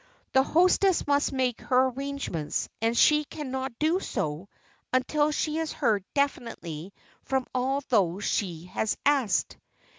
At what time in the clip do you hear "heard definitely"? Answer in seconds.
5.73-6.91